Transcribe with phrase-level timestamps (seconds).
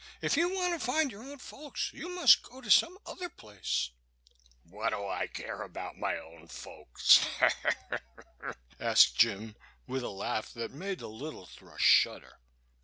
[0.19, 3.91] If you want to find your own folks you must go to some other place."
[4.63, 7.23] "What do I care about my own folks?"
[8.79, 12.39] asked Jim, with a laugh that made the little thrush shudder.